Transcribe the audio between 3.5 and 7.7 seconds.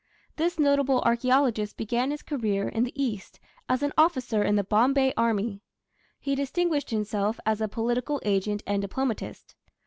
as an officer in the Bombay army. He distinguished himself as a